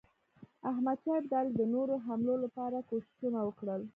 احمدشاه 0.71 1.17
ابدالي 1.19 1.51
د 1.55 1.61
نورو 1.73 1.95
حملو 2.05 2.35
لپاره 2.43 2.85
کوښښونه 2.89 3.39
وکړل. 3.43 3.81